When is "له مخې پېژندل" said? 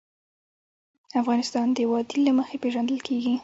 2.25-2.97